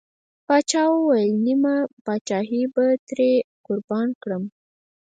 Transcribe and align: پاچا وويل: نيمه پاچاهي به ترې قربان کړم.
پاچا 0.47 0.83
وويل: 0.95 1.33
نيمه 1.45 1.75
پاچاهي 2.05 2.63
به 2.73 2.85
ترې 3.07 3.31
قربان 3.65 4.07
کړم. 4.21 4.43